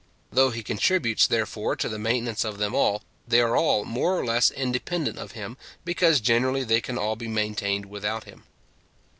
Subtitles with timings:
[0.31, 4.25] Though he contributes, therefore, to the maintenance of them all, they are all more or
[4.25, 8.41] less independent of him, because generally they can all be maintained without him.